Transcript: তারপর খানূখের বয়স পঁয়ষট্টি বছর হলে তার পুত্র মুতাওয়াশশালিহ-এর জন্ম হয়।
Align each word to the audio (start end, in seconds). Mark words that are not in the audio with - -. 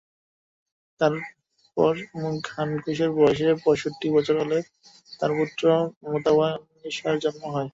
তারপর 1.01 1.93
খানূখের 2.43 3.09
বয়স 3.17 3.39
পঁয়ষট্টি 3.63 4.07
বছর 4.15 4.35
হলে 4.41 4.59
তার 5.19 5.31
পুত্র 5.37 5.63
মুতাওয়াশশালিহ-এর 6.05 7.17
জন্ম 7.25 7.43
হয়। 7.55 7.69